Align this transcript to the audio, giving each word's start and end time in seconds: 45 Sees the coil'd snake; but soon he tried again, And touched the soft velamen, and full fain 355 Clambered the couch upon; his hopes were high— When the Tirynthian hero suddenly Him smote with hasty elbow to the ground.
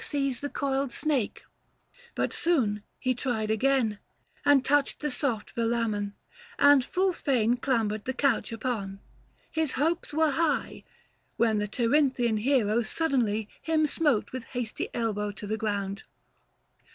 45 0.03 0.09
Sees 0.09 0.39
the 0.39 0.49
coil'd 0.49 0.91
snake; 0.91 1.43
but 2.15 2.33
soon 2.33 2.81
he 2.97 3.13
tried 3.13 3.51
again, 3.51 3.99
And 4.43 4.65
touched 4.65 4.99
the 5.01 5.11
soft 5.11 5.53
velamen, 5.53 6.15
and 6.57 6.83
full 6.83 7.13
fain 7.13 7.55
355 7.55 7.61
Clambered 7.61 8.05
the 8.05 8.13
couch 8.15 8.51
upon; 8.51 8.99
his 9.51 9.73
hopes 9.73 10.11
were 10.11 10.31
high— 10.31 10.83
When 11.37 11.59
the 11.59 11.67
Tirynthian 11.67 12.37
hero 12.37 12.81
suddenly 12.81 13.47
Him 13.61 13.85
smote 13.85 14.31
with 14.31 14.45
hasty 14.57 14.89
elbow 14.91 15.29
to 15.33 15.45
the 15.45 15.55
ground. 15.57 16.01